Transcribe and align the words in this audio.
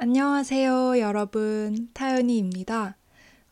안녕하세요, 0.00 1.00
여러분. 1.00 1.88
타연이입니다. 1.92 2.96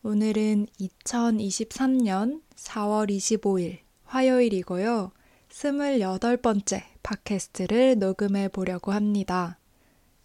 오늘은 0.01 0.67
2023년 0.79 2.41
4월 2.55 3.09
25일 3.09 3.79
화요일이고요. 4.05 5.11
28번째 5.49 6.83
팟캐스트를 7.03 7.99
녹음해 7.99 8.47
보려고 8.47 8.93
합니다. 8.93 9.59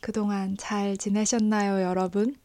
그동안 0.01 0.57
잘 0.57 0.97
지내셨나요, 0.97 1.83
여러분? 1.83 2.37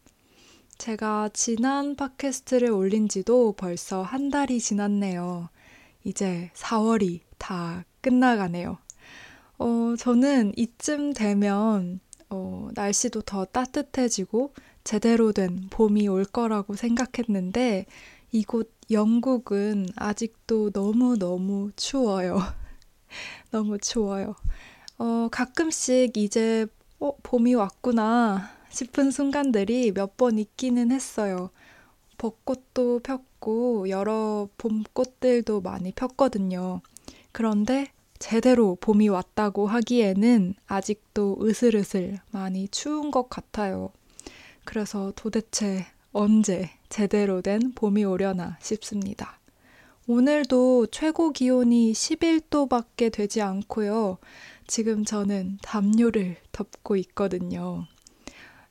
제가 0.76 1.30
지난 1.32 1.94
팟캐스트를 1.94 2.72
올린 2.72 3.08
지도 3.08 3.52
벌써 3.52 4.02
한 4.02 4.28
달이 4.28 4.58
지났네요. 4.58 5.50
이제 6.02 6.50
4월이 6.54 7.20
다 7.38 7.84
끝나가네요. 8.00 8.78
어, 9.58 9.94
저는 9.96 10.54
이쯤 10.56 11.12
되면 11.12 12.00
어, 12.30 12.68
날씨도 12.74 13.22
더 13.22 13.44
따뜻해지고 13.44 14.52
제대로 14.84 15.32
된 15.32 15.68
봄이 15.70 16.08
올 16.08 16.24
거라고 16.24 16.74
생각했는데 16.74 17.86
이곳 18.32 18.72
영국은 18.90 19.86
아직도 19.96 20.70
너무너무 20.74 21.70
추워요. 21.76 22.38
너무 23.50 23.78
추워요. 23.78 24.34
어, 24.98 25.28
가끔씩 25.30 26.16
이제 26.16 26.66
어, 27.00 27.16
봄이 27.22 27.54
왔구나 27.54 28.50
싶은 28.70 29.10
순간들이 29.10 29.92
몇 29.92 30.16
번 30.16 30.38
있기는 30.38 30.90
했어요. 30.92 31.50
벚꽃도 32.18 33.00
폈고 33.00 33.88
여러 33.88 34.48
봄꽃들도 34.58 35.60
많이 35.60 35.92
폈거든요. 35.92 36.80
그런데 37.32 37.92
제대로 38.18 38.76
봄이 38.80 39.08
왔다고 39.08 39.66
하기에는 39.66 40.54
아직도 40.66 41.38
으슬으슬 41.42 42.18
많이 42.30 42.68
추운 42.68 43.10
것 43.10 43.28
같아요. 43.28 43.90
그래서 44.64 45.12
도대체 45.16 45.86
언제 46.12 46.70
제대로 46.88 47.42
된 47.42 47.72
봄이 47.74 48.04
오려나 48.04 48.58
싶습니다. 48.60 49.38
오늘도 50.06 50.86
최고 50.86 51.32
기온이 51.32 51.92
11도밖에 51.92 53.12
되지 53.12 53.42
않고요. 53.42 54.18
지금 54.66 55.04
저는 55.04 55.58
담요를 55.62 56.36
덮고 56.52 56.96
있거든요. 56.96 57.86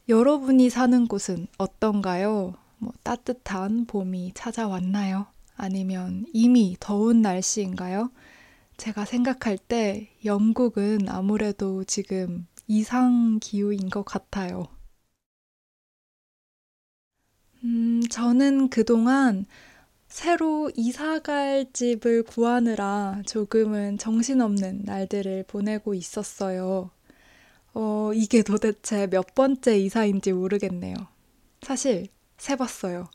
여러분이 0.09 0.69
사는 0.69 1.07
곳은 1.07 1.47
어떤가요? 1.57 2.55
뭐 2.79 2.93
따뜻한 3.03 3.85
봄이 3.85 4.31
찾아왔나요? 4.33 5.27
아니면 5.55 6.25
이미 6.33 6.75
더운 6.79 7.21
날씨인가요? 7.21 8.11
제가 8.77 9.05
생각할 9.05 9.57
때 9.57 10.09
영국은 10.23 11.09
아무래도 11.09 11.83
지금 11.83 12.47
이상 12.67 13.39
기후인 13.41 13.89
것 13.89 14.03
같아요. 14.03 14.67
음, 17.63 18.01
저는 18.09 18.69
그동안 18.69 19.45
새로 20.07 20.71
이사 20.75 21.19
갈 21.19 21.65
집을 21.73 22.23
구하느라 22.23 23.21
조금은 23.25 23.97
정신없는 23.97 24.83
날들을 24.85 25.45
보내고 25.47 25.95
있었어요. 25.95 26.91
어, 27.73 28.11
이게 28.13 28.43
도대체 28.43 29.07
몇 29.07 29.33
번째 29.33 29.77
이사인지 29.79 30.33
모르겠네요. 30.33 30.95
사실 31.61 32.07
세봤어요. 32.37 33.09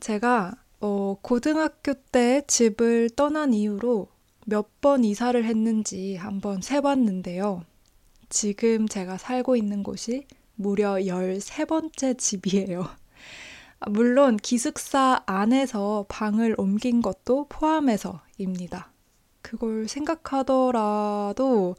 제가 0.00 0.54
어, 0.80 1.16
고등학교 1.20 1.94
때 1.94 2.42
집을 2.46 3.10
떠난 3.10 3.52
이후로 3.52 4.13
몇 4.44 4.68
번 4.80 5.04
이사를 5.04 5.42
했는지 5.44 6.16
한번 6.16 6.60
세봤는데요. 6.60 7.64
지금 8.28 8.86
제가 8.88 9.16
살고 9.18 9.56
있는 9.56 9.82
곳이 9.82 10.26
무려 10.56 10.94
13번째 10.94 12.18
집이에요. 12.18 12.86
아, 13.80 13.90
물론 13.90 14.36
기숙사 14.36 15.22
안에서 15.26 16.06
방을 16.08 16.54
옮긴 16.58 17.02
것도 17.02 17.46
포함해서입니다. 17.48 18.92
그걸 19.42 19.88
생각하더라도 19.88 21.76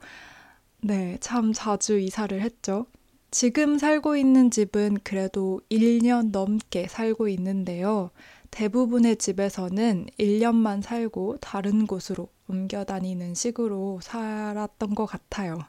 네, 0.82 1.18
참 1.20 1.52
자주 1.54 1.98
이사를 2.00 2.40
했죠. 2.42 2.86
지금 3.32 3.78
살고 3.78 4.16
있는 4.18 4.50
집은 4.52 4.98
그래도 5.04 5.62
1년 5.70 6.32
넘게 6.32 6.88
살고 6.88 7.28
있는데요. 7.30 8.12
대부분의 8.56 9.18
집에서는 9.18 10.06
1년만 10.18 10.82
살고 10.82 11.40
다른 11.42 11.86
곳으로 11.86 12.30
옮겨 12.48 12.86
다니는 12.86 13.34
식으로 13.36 14.00
살았던 14.02 14.96
것 14.96 15.06
같아요. 15.06 15.60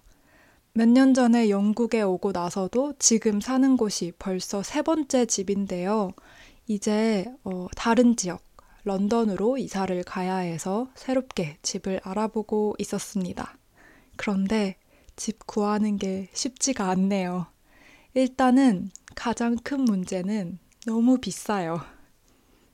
몇 0.73 0.89
년 0.89 1.13
전에 1.13 1.51
영국에 1.51 2.03
오고 2.03 2.31
나서도 2.31 2.95
지금 3.01 3.41
사는 3.41 3.77
곳이 3.77 4.13
벌써 4.21 4.63
세 4.63 4.83
번째 4.83 5.27
집인데요. 5.27 6.13
이제 6.69 7.25
어, 7.43 7.67
다른 7.75 8.15
지역, 8.15 8.45
런던으로 8.85 9.59
이사를 9.59 10.01
가야 10.05 10.37
해서 10.37 10.89
새롭게 10.95 11.59
집을 11.63 12.01
알아보고 12.05 12.77
있었습니다. 12.79 13.59
그런데 14.17 14.77
집 15.17 15.45
구하는 15.45 15.97
게 15.97 16.29
쉽지가 16.35 16.89
않네요. 16.91 17.47
일단은 18.15 18.93
가장 19.17 19.57
큰 19.57 19.81
문제는 19.81 20.61
너무 20.87 21.19
비싸요. 21.19 21.96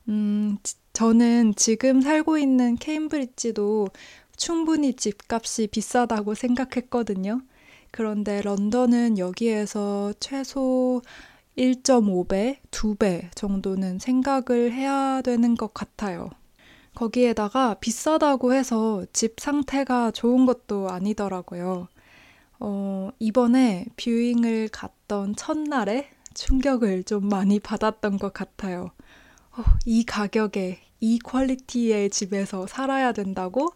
음, 0.09 0.59
저는 0.93 1.55
지금 1.57 2.01
살고 2.01 2.39
있는 2.39 2.77
케임브리지도 2.77 3.89
충분히 4.37 4.95
집값이 4.95 5.69
비싸다고 5.69 6.35
생각했거든요. 6.35 7.43
그런데 7.91 8.41
런던은 8.41 9.19
여기에서 9.19 10.13
최소 10.19 11.03
1.5배, 11.57 12.59
2배 12.71 13.29
정도는 13.35 13.99
생각을 13.99 14.73
해야 14.73 15.21
되는 15.23 15.55
것 15.55 15.75
같아요. 15.75 16.31
거기에다가 16.95 17.75
비싸다고 17.75 18.55
해서 18.55 19.05
집 19.13 19.39
상태가 19.39 20.11
좋은 20.11 20.47
것도 20.47 20.91
아니더라고요. 20.91 21.89
어, 22.61 23.11
이번에 23.19 23.87
viewing을 23.97 24.69
갔던 24.69 25.37
첫날에 25.37 26.09
충격을 26.35 27.05
좀 27.05 27.29
많이 27.29 27.59
받았던 27.61 28.19
것 28.19 28.33
같아요. 28.33 28.91
어, 29.57 29.63
이 29.85 30.05
가격에 30.05 30.81
이 31.01 31.19
quality의 31.19 32.11
집에서 32.11 32.67
살아야 32.67 33.13
된다고 33.13 33.75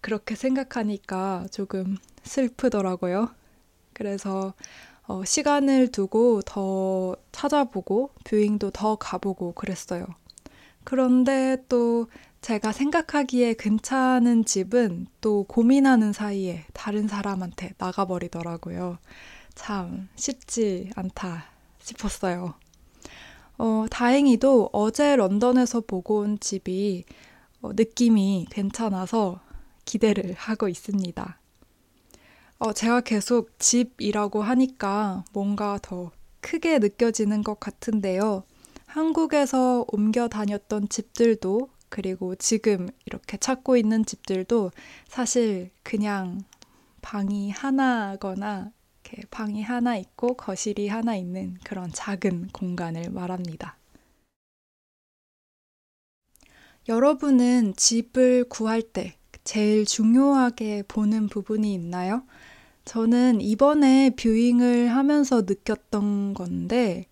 그렇게 0.00 0.34
생각하니까 0.34 1.46
조금 1.50 1.96
슬프더라고요. 2.22 3.30
그래서 3.92 4.54
어, 5.08 5.24
시간을 5.24 5.88
두고 5.88 6.42
더 6.42 7.16
찾아보고 7.32 8.10
viewing도 8.24 8.70
더 8.70 8.96
가보고 8.96 9.52
그랬어요. 9.52 10.06
그런데 10.84 11.56
또 11.68 12.08
제가 12.40 12.70
생각하기에 12.70 13.54
괜찮은 13.54 14.44
집은 14.44 15.06
또 15.20 15.44
고민하는 15.44 16.12
사이에 16.12 16.64
다른 16.72 17.08
사람한테 17.08 17.72
나가버리더라고요. 17.78 18.98
참 19.54 20.08
쉽지 20.14 20.90
않다 20.94 21.46
싶었어요. 21.80 22.54
어, 23.58 23.86
다행히도 23.90 24.70
어제 24.72 25.16
런던에서 25.16 25.80
보고 25.80 26.18
온 26.18 26.38
집이 26.38 27.04
어, 27.62 27.72
느낌이 27.72 28.46
괜찮아서 28.50 29.40
기대를 29.84 30.34
하고 30.38 30.68
있습니다. 30.68 31.40
어, 32.58 32.72
제가 32.72 33.00
계속 33.00 33.58
집이라고 33.58 34.42
하니까 34.42 35.24
뭔가 35.32 35.78
더 35.82 36.10
크게 36.40 36.78
느껴지는 36.78 37.42
것 37.42 37.58
같은데요. 37.60 38.44
한국에서 38.86 39.84
옮겨 39.88 40.28
다녔던 40.28 40.88
집들도 40.88 41.68
그리고 41.88 42.34
지금 42.34 42.88
이렇게 43.04 43.36
찾고 43.36 43.76
있는 43.76 44.04
집들도 44.04 44.70
사실 45.06 45.70
그냥 45.82 46.42
방이 47.02 47.50
하나거나 47.50 48.72
이렇게 49.06 49.22
방이 49.30 49.62
하나 49.62 49.96
있고 49.96 50.34
거실이 50.34 50.88
하나 50.88 51.14
있는 51.14 51.56
그런 51.64 51.90
작은 51.92 52.48
공간을 52.52 53.10
말합니다. 53.10 53.76
여러분은 56.88 57.74
집을 57.76 58.44
구할 58.48 58.82
때 58.82 59.16
제일 59.44 59.84
중요하게 59.84 60.84
보는 60.88 61.28
부분이 61.28 61.72
있나요? 61.74 62.24
저는 62.84 63.40
이번에 63.40 64.10
뷰잉을 64.10 64.88
하면서 64.88 65.42
느꼈던 65.42 66.34
건데, 66.34 67.06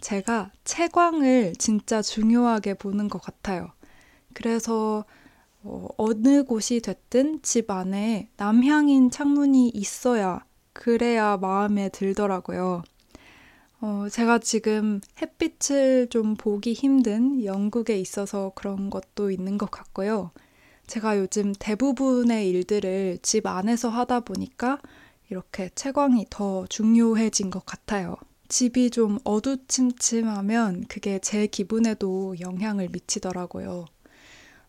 제가 0.00 0.50
채광을 0.64 1.54
진짜 1.58 2.02
중요하게 2.02 2.74
보는 2.74 3.08
것 3.08 3.20
같아요. 3.22 3.70
그래서 4.34 5.06
어, 5.62 5.88
어느 5.96 6.44
곳이 6.44 6.80
됐든 6.80 7.40
집 7.40 7.70
안에 7.70 8.28
남향인 8.36 9.10
창문이 9.10 9.70
있어야 9.70 10.44
그래야 10.74 11.38
마음에 11.38 11.88
들더라고요. 11.88 12.82
어, 13.80 14.06
제가 14.10 14.38
지금 14.38 15.00
햇빛을 15.20 16.08
좀 16.10 16.36
보기 16.36 16.74
힘든 16.74 17.44
영국에 17.44 17.98
있어서 17.98 18.52
그런 18.54 18.90
것도 18.90 19.30
있는 19.30 19.56
것 19.56 19.70
같고요. 19.70 20.30
제가 20.86 21.18
요즘 21.18 21.52
대부분의 21.58 22.50
일들을 22.50 23.18
집 23.22 23.46
안에서 23.46 23.88
하다 23.88 24.20
보니까 24.20 24.80
이렇게 25.30 25.70
채광이 25.74 26.26
더 26.28 26.66
중요해진 26.66 27.50
것 27.50 27.64
같아요. 27.64 28.16
집이 28.48 28.90
좀 28.90 29.18
어두침침하면 29.24 30.84
그게 30.88 31.18
제 31.18 31.46
기분에도 31.46 32.34
영향을 32.40 32.88
미치더라고요. 32.90 33.86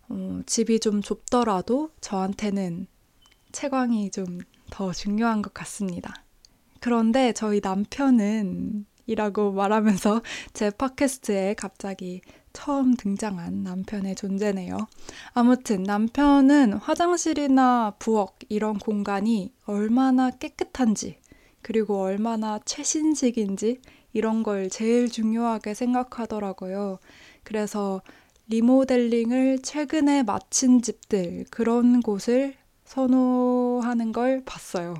어, 0.09 0.41
집이 0.45 0.79
좀 0.79 1.01
좁더라도 1.01 1.91
저한테는 1.99 2.87
채광이 3.51 4.11
좀 4.11 4.39
더 4.69 4.91
중요한 4.91 5.41
것 5.41 5.53
같습니다. 5.53 6.13
그런데 6.79 7.33
저희 7.33 7.61
남편은 7.63 8.85
이라고 9.07 9.51
말하면서 9.51 10.21
제 10.53 10.69
팟캐스트에 10.71 11.55
갑자기 11.55 12.21
처음 12.53 12.95
등장한 12.95 13.63
남편의 13.63 14.15
존재네요. 14.15 14.77
아무튼 15.33 15.83
남편은 15.83 16.73
화장실이나 16.73 17.95
부엌 17.99 18.35
이런 18.49 18.79
공간이 18.79 19.53
얼마나 19.65 20.29
깨끗한지 20.29 21.17
그리고 21.61 22.01
얼마나 22.01 22.59
최신식인지 22.63 23.81
이런 24.13 24.43
걸 24.43 24.69
제일 24.69 25.09
중요하게 25.09 25.73
생각하더라고요. 25.73 26.99
그래서 27.43 28.01
리모델링을 28.47 29.59
최근에 29.63 30.23
마친 30.23 30.81
집들 30.81 31.45
그런 31.49 32.01
곳을 32.01 32.55
선호하는 32.85 34.11
걸 34.11 34.43
봤어요. 34.45 34.95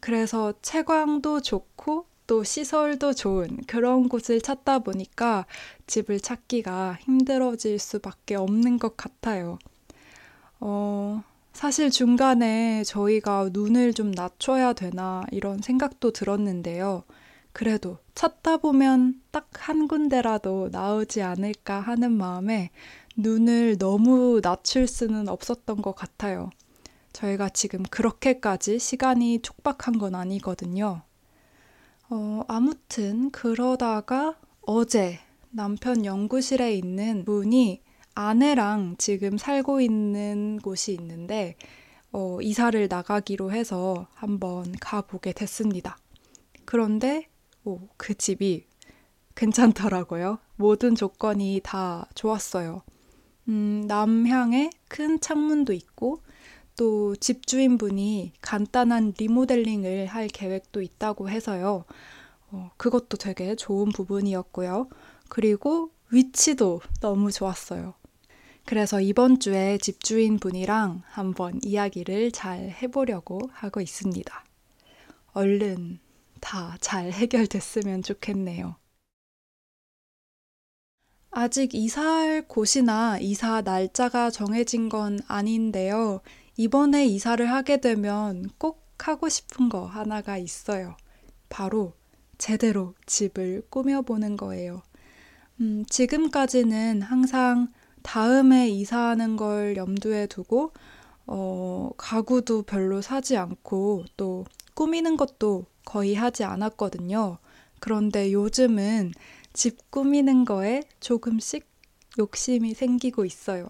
그래서 0.00 0.52
채광도 0.62 1.40
좋고 1.42 2.06
또 2.26 2.44
시설도 2.44 3.14
좋은 3.14 3.58
그런 3.66 4.08
곳을 4.08 4.40
찾다 4.40 4.80
보니까 4.80 5.46
집을 5.86 6.20
찾기가 6.20 6.98
힘들어질 7.00 7.78
수밖에 7.78 8.34
없는 8.36 8.78
것 8.78 8.96
같아요. 8.96 9.58
어, 10.60 11.22
사실 11.52 11.90
중간에 11.90 12.84
저희가 12.84 13.50
눈을 13.52 13.94
좀 13.94 14.10
낮춰야 14.12 14.72
되나 14.72 15.24
이런 15.32 15.60
생각도 15.62 16.12
들었는데요. 16.12 17.04
그래도 17.52 17.98
찾다 18.14 18.58
보면 18.58 19.20
딱 19.30 19.48
한 19.58 19.86
군데라도 19.86 20.70
나오지 20.72 21.20
않을까 21.22 21.80
하는 21.80 22.12
마음에 22.12 22.70
눈을 23.16 23.76
너무 23.78 24.40
낮출 24.42 24.86
수는 24.86 25.28
없었던 25.28 25.82
것 25.82 25.94
같아요. 25.94 26.50
저희가 27.18 27.48
지금 27.48 27.82
그렇게까지 27.82 28.78
시간이 28.78 29.40
촉박한 29.42 29.98
건 29.98 30.14
아니거든요. 30.14 31.02
어, 32.10 32.42
아무튼 32.46 33.32
그러다가 33.32 34.36
어제 34.60 35.18
남편 35.50 36.04
연구실에 36.04 36.74
있는 36.74 37.24
분이 37.24 37.82
아내랑 38.14 38.96
지금 38.98 39.36
살고 39.36 39.80
있는 39.80 40.60
곳이 40.62 40.92
있는데 40.92 41.56
어, 42.12 42.38
이사를 42.40 42.86
나가기로 42.88 43.50
해서 43.50 44.06
한번 44.14 44.72
가보게 44.80 45.32
됐습니다. 45.32 45.98
그런데 46.64 47.28
오, 47.64 47.80
그 47.96 48.14
집이 48.14 48.64
괜찮더라고요. 49.34 50.38
모든 50.54 50.94
조건이 50.94 51.60
다 51.64 52.06
좋았어요. 52.14 52.82
음, 53.48 53.84
남향에 53.88 54.70
큰 54.86 55.20
창문도 55.20 55.72
있고 55.72 56.20
또 56.78 57.16
집주인분이 57.16 58.32
간단한 58.40 59.14
리모델링을 59.18 60.06
할 60.06 60.28
계획도 60.28 60.82
있다고 60.82 61.28
해서요. 61.30 61.84
어, 62.50 62.70
그것도 62.78 63.18
되게 63.18 63.54
좋은 63.56 63.90
부분이었고요. 63.92 64.88
그리고 65.28 65.90
위치도 66.12 66.80
너무 67.02 67.32
좋았어요. 67.32 67.94
그래서 68.64 69.00
이번 69.00 69.40
주에 69.40 69.78
집주인분이랑 69.78 71.02
한번 71.06 71.60
이야기를 71.62 72.32
잘 72.32 72.70
해보려고 72.70 73.40
하고 73.52 73.80
있습니다. 73.82 74.44
얼른 75.34 76.00
다 76.40 76.76
잘 76.80 77.12
해결됐으면 77.12 78.02
좋겠네요. 78.02 78.76
아직 81.30 81.74
이사할 81.74 82.48
곳이나 82.48 83.18
이사 83.18 83.60
날짜가 83.62 84.30
정해진 84.30 84.88
건 84.88 85.20
아닌데요. 85.28 86.20
이번에 86.58 87.06
이사를 87.06 87.48
하게 87.48 87.80
되면 87.80 88.50
꼭 88.58 88.84
하고 88.98 89.28
싶은 89.28 89.68
거 89.68 89.86
하나가 89.86 90.36
있어요. 90.36 90.96
바로 91.48 91.92
제대로 92.36 92.94
집을 93.06 93.62
꾸며보는 93.70 94.36
거예요. 94.36 94.82
음, 95.60 95.84
지금까지는 95.88 97.02
항상 97.02 97.68
다음에 98.02 98.68
이사하는 98.70 99.36
걸 99.36 99.76
염두에 99.76 100.26
두고, 100.26 100.72
어, 101.28 101.90
가구도 101.96 102.62
별로 102.62 103.02
사지 103.02 103.36
않고 103.36 104.06
또 104.16 104.44
꾸미는 104.74 105.16
것도 105.16 105.66
거의 105.84 106.16
하지 106.16 106.42
않았거든요. 106.42 107.38
그런데 107.78 108.32
요즘은 108.32 109.12
집 109.52 109.92
꾸미는 109.92 110.44
거에 110.44 110.82
조금씩 110.98 111.68
욕심이 112.18 112.74
생기고 112.74 113.24
있어요. 113.24 113.68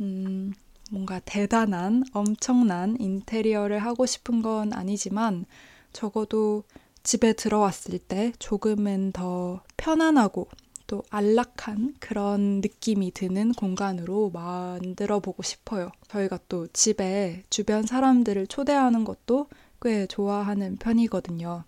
음, 0.00 0.54
뭔가 0.90 1.20
대단한, 1.24 2.04
엄청난 2.12 2.96
인테리어를 3.00 3.78
하고 3.78 4.06
싶은 4.06 4.42
건 4.42 4.72
아니지만 4.72 5.46
적어도 5.92 6.64
집에 7.02 7.32
들어왔을 7.32 7.98
때 7.98 8.32
조금은 8.38 9.12
더 9.12 9.62
편안하고 9.76 10.48
또 10.86 11.02
안락한 11.10 11.94
그런 11.98 12.60
느낌이 12.60 13.12
드는 13.12 13.52
공간으로 13.52 14.30
만들어 14.30 15.20
보고 15.20 15.42
싶어요. 15.42 15.90
저희가 16.08 16.38
또 16.48 16.66
집에 16.68 17.44
주변 17.50 17.84
사람들을 17.84 18.46
초대하는 18.46 19.04
것도 19.04 19.48
꽤 19.80 20.06
좋아하는 20.06 20.76
편이거든요. 20.76 21.64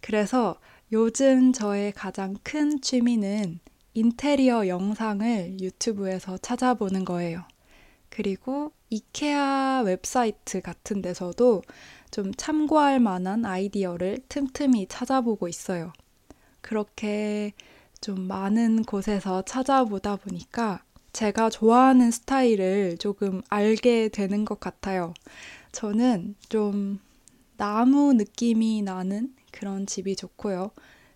그래서 0.00 0.56
요즘 0.92 1.52
저의 1.52 1.92
가장 1.92 2.36
큰 2.42 2.80
취미는 2.80 3.58
인테리어 3.94 4.68
영상을 4.68 5.60
유튜브에서 5.60 6.38
찾아보는 6.38 7.04
거예요. 7.04 7.44
그리고 8.08 8.72
이케아 8.90 9.82
웹사이트 9.84 10.60
같은 10.60 11.02
데서도 11.02 11.62
좀 12.10 12.32
참고할 12.34 13.00
만한 13.00 13.44
아이디어를 13.44 14.18
틈틈이 14.28 14.86
찾아보고 14.88 15.48
있어요. 15.48 15.92
그렇게 16.60 17.52
좀 18.00 18.26
많은 18.26 18.82
곳에서 18.82 19.42
찾아보다 19.42 20.16
보니까 20.16 20.82
제가 21.12 21.50
좋아하는 21.50 22.10
스타일을 22.10 22.98
조금 22.98 23.42
알게 23.48 24.10
되는 24.10 24.44
것 24.44 24.60
같아요. 24.60 25.14
저는 25.72 26.34
좀 26.48 27.00
나무 27.56 28.12
느낌이 28.12 28.82
나는 28.82 29.34
그런 29.50 29.86
집이 29.86 30.16
좋고요. 30.16 30.70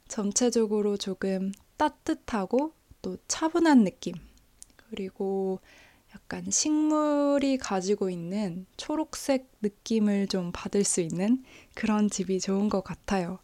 전체적으로 0.08 0.96
조금 0.96 1.52
따뜻하고 1.76 2.72
또 3.02 3.16
차분한 3.28 3.84
느낌. 3.84 4.14
그리고 4.76 5.60
약간 6.14 6.50
식물이 6.50 7.58
가지고 7.58 8.10
있는 8.10 8.66
초록색 8.76 9.48
느낌을 9.62 10.26
좀 10.28 10.50
받을 10.52 10.84
수 10.84 11.00
있는 11.00 11.44
그런 11.74 12.10
집이 12.10 12.40
좋은 12.40 12.68
것 12.68 12.82
같아요. 12.82 13.38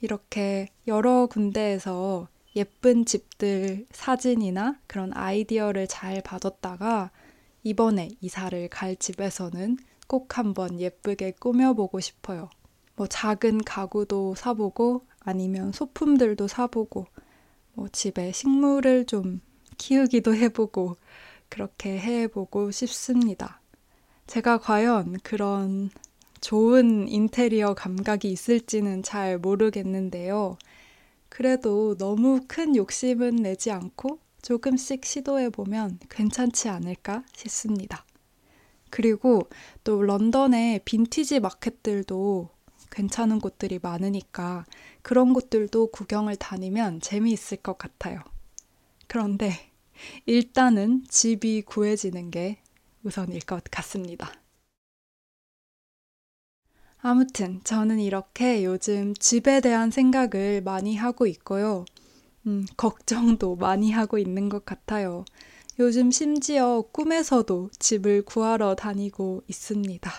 이렇게 0.00 0.68
여러 0.86 1.26
군데에서 1.26 2.28
예쁜 2.56 3.04
집들 3.04 3.86
사진이나 3.90 4.80
그런 4.86 5.12
아이디어를 5.14 5.86
잘 5.86 6.20
받았다가 6.22 7.10
이번에 7.62 8.10
이사를 8.20 8.68
갈 8.68 8.96
집에서는 8.96 9.78
꼭 10.06 10.38
한번 10.38 10.80
예쁘게 10.80 11.32
꾸며보고 11.38 12.00
싶어요. 12.00 12.48
뭐 12.96 13.06
작은 13.06 13.64
가구도 13.64 14.34
사보고 14.34 15.06
아니면 15.20 15.72
소품들도 15.72 16.48
사보고 16.48 17.06
뭐 17.74 17.88
집에 17.92 18.32
식물을 18.32 19.06
좀 19.06 19.40
키우기도 19.78 20.34
해보고 20.34 20.96
그렇게 21.50 21.98
해보고 21.98 22.70
싶습니다. 22.70 23.60
제가 24.26 24.58
과연 24.58 25.18
그런 25.22 25.90
좋은 26.40 27.08
인테리어 27.08 27.74
감각이 27.74 28.30
있을지는 28.30 29.02
잘 29.02 29.38
모르겠는데요. 29.38 30.56
그래도 31.28 31.96
너무 31.96 32.40
큰 32.48 32.74
욕심은 32.76 33.36
내지 33.36 33.70
않고 33.70 34.18
조금씩 34.40 35.04
시도해보면 35.04 35.98
괜찮지 36.08 36.68
않을까 36.68 37.24
싶습니다. 37.36 38.06
그리고 38.88 39.48
또 39.84 40.02
런던의 40.02 40.80
빈티지 40.84 41.40
마켓들도 41.40 42.48
괜찮은 42.90 43.38
곳들이 43.38 43.78
많으니까 43.80 44.64
그런 45.02 45.32
곳들도 45.32 45.88
구경을 45.88 46.36
다니면 46.36 47.00
재미있을 47.00 47.58
것 47.58 47.78
같아요. 47.78 48.20
그런데 49.06 49.69
일단은 50.26 51.04
집이 51.08 51.62
구해지는 51.62 52.30
게 52.30 52.58
우선일 53.02 53.40
것 53.40 53.64
같습니다. 53.70 54.32
아무튼 56.98 57.60
저는 57.64 57.98
이렇게 57.98 58.64
요즘 58.64 59.14
집에 59.14 59.60
대한 59.60 59.90
생각을 59.90 60.60
많이 60.62 60.96
하고 60.96 61.26
있고요. 61.26 61.86
음, 62.46 62.66
걱정도 62.76 63.56
많이 63.56 63.90
하고 63.90 64.18
있는 64.18 64.48
것 64.48 64.64
같아요. 64.64 65.24
요즘 65.78 66.10
심지어 66.10 66.82
꿈에서도 66.92 67.70
집을 67.78 68.22
구하러 68.22 68.74
다니고 68.74 69.42
있습니다. 69.48 70.10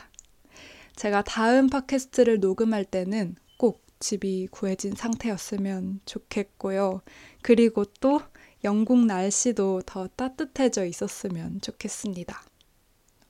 제가 0.96 1.24
다음 1.24 1.68
팟캐스트를 1.68 2.40
녹음할 2.40 2.86
때는 2.86 3.36
꼭 3.58 3.84
집이 4.00 4.48
구해진 4.50 4.96
상태였으면 4.96 6.02
좋겠고요. 6.06 7.02
그리고 7.44 7.86
또 8.00 8.22
영국 8.63 9.06
날씨도 9.06 9.82
더 9.86 10.08
따뜻해져 10.15 10.86
있었으면 10.86 11.62
좋겠습니다. 11.62 12.41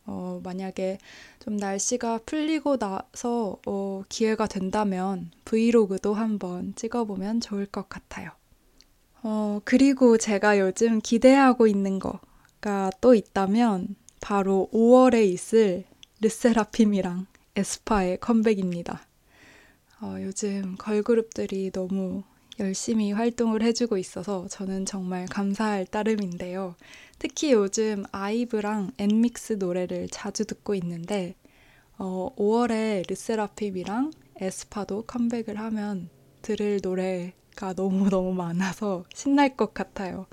어, 0.06 0.42
만약에 0.44 0.98
좀 1.40 1.56
날씨가 1.56 2.20
풀리고 2.26 2.78
나서 2.78 3.58
어, 3.66 4.04
기회가 4.10 4.48
된다면 4.48 5.32
브이로그도 5.46 6.14
한번 6.14 6.74
찍어보면 6.76 7.40
좋을 7.40 7.66
것 7.66 7.88
같아요. 7.88 8.32
어, 9.24 9.62
그리고 9.64 10.18
제가 10.18 10.60
요즘 10.60 11.00
기대하고 11.00 11.68
있는 11.68 12.00
거가 12.00 12.90
또 13.00 13.14
있다면 13.14 13.96
바로 14.20 14.70
5월에 14.74 15.26
있을 15.26 15.86
르세라핌이랑 16.22 17.28
에스파의 17.56 18.20
컴백입니다. 18.20 19.06
어, 20.02 20.16
요즘 20.20 20.76
걸그룹들이 20.78 21.72
너무 21.72 22.24
열심히 22.60 23.12
활동을 23.12 23.62
해주고 23.62 23.98
있어서 23.98 24.48
저는 24.48 24.86
정말 24.86 25.26
감사할 25.26 25.86
따름인데요. 25.86 26.76
특히 27.20 27.54
요즘 27.54 28.04
아이브랑 28.12 28.92
엔믹스 28.98 29.54
노래를 29.54 30.10
자주 30.10 30.46
듣고 30.46 30.76
있는데 30.76 31.36
어, 31.98 32.30
5월에 32.36 33.08
르세라핌이랑 33.10 34.12
에스파도 34.38 35.04
컴백을 35.04 35.60
하면 35.60 36.10
들을 36.42 36.80
노래가 36.82 37.74
너무너무 37.76 38.34
많아서 38.34 39.06
신날 39.14 39.56
것 39.56 39.74
같아요. 39.74 40.26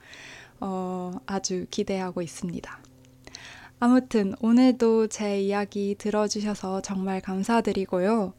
어, 0.60 1.12
아주 1.26 1.66
기대하고 1.70 2.22
있습니다. 2.22 2.80
아무튼 3.80 4.34
오늘도 4.40 5.06
제 5.08 5.40
이야기 5.40 5.94
들어주셔서 5.96 6.80
정말 6.82 7.20
감사드리고요. 7.20 8.32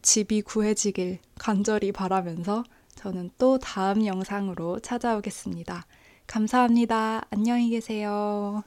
꼭 0.00 0.02
집이 0.02 0.42
구해지길 0.42 1.18
간절히 1.38 1.92
바라면서 1.92 2.64
저는 2.94 3.30
또 3.38 3.58
다음 3.58 4.06
영상으로 4.06 4.80
찾아오겠습니다. 4.80 5.86
감사합니다. 6.26 7.26
안녕히 7.30 7.68
계세요. 7.68 8.62